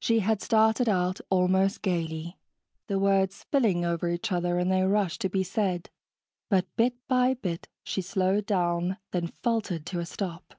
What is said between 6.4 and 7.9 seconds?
but bit by bit